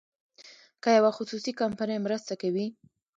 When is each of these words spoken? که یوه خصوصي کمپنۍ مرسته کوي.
که 0.83 0.89
یوه 0.97 1.11
خصوصي 1.17 1.51
کمپنۍ 1.61 1.97
مرسته 2.05 2.33
کوي. 2.41 2.67